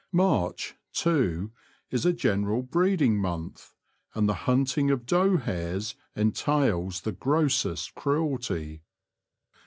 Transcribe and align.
March, 0.11 0.73
too, 0.93 1.51
is 1.91 2.07
a 2.07 2.11
general 2.11 2.63
breeding 2.63 3.19
month, 3.19 3.75
and 4.15 4.27
the 4.27 4.33
hunting 4.49 4.89
of 4.89 5.05
doe 5.05 5.37
hares 5.37 5.93
entails 6.15 7.01
the 7.01 7.11
grossest 7.11 7.93
cruelty. 7.93 8.81